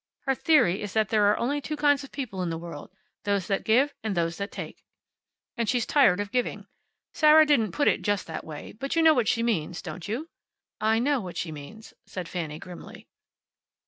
[0.21, 2.89] Her theory is that there are only two kinds of people in the world.
[3.23, 4.83] Those that give, and those that take.
[5.55, 6.65] And she's tired of giving.
[7.13, 10.27] Sarah didn't put it just that way; but you know what she means, don't you?"
[10.79, 13.05] "I know what she means," said Fanny, grimly.